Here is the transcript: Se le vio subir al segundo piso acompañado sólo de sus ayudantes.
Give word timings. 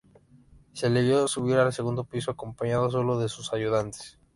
Se 0.73 0.89
le 0.89 1.03
vio 1.03 1.27
subir 1.27 1.57
al 1.57 1.71
segundo 1.73 2.05
piso 2.05 2.31
acompañado 2.31 2.89
sólo 2.89 3.19
de 3.19 3.29
sus 3.29 3.53
ayudantes. 3.53 4.17